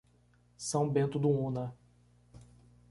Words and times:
São 0.57 0.89
Bento 0.89 1.19
do 1.19 1.29
Una 1.29 1.71